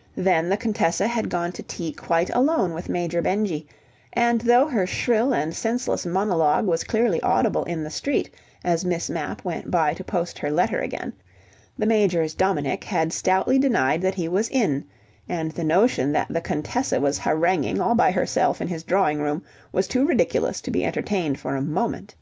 [0.14, 3.66] Then the Contessa had gone to tea quite alone with Major Benjy,
[4.12, 8.28] and though her shrill and senseless monologue was clearly audible in the street
[8.64, 11.14] as Miss Mapp went by to post her letter again,
[11.78, 14.84] the Major's Dominic had stoutly denied that he was in,
[15.26, 19.42] and the notion that the Contessa was haranguing all by herself in his drawing room
[19.72, 22.14] was too ridiculous to be entertained for a moment.